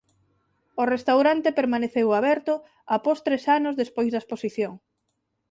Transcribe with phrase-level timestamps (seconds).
[0.81, 2.53] O restaurante permaneceu aberto
[2.97, 4.73] após tres anos despois da exposición.